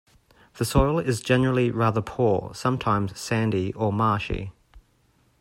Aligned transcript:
The 0.55 0.65
soil 0.65 0.97
is 0.97 1.21
generally 1.21 1.69
rather 1.69 2.01
poor, 2.01 2.55
sometimes 2.55 3.19
sandy 3.19 3.71
or 3.73 3.93
marshy. 3.93 4.51